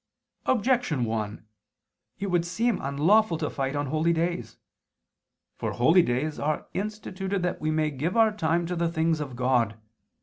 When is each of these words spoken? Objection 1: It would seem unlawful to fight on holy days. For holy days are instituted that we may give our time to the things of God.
Objection 0.47 1.05
1: 1.05 1.45
It 2.17 2.31
would 2.31 2.43
seem 2.43 2.81
unlawful 2.81 3.37
to 3.37 3.51
fight 3.51 3.75
on 3.75 3.85
holy 3.85 4.11
days. 4.11 4.57
For 5.57 5.73
holy 5.73 6.01
days 6.01 6.39
are 6.39 6.65
instituted 6.73 7.43
that 7.43 7.61
we 7.61 7.69
may 7.69 7.91
give 7.91 8.17
our 8.17 8.31
time 8.31 8.65
to 8.65 8.75
the 8.75 8.91
things 8.91 9.19
of 9.19 9.35
God. 9.35 9.77